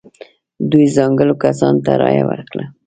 دوی 0.71 0.85
ځانګړو 0.97 1.33
کسانو 1.43 1.83
ته 1.85 1.91
رایه 2.01 2.23
ورکړه. 2.27 2.65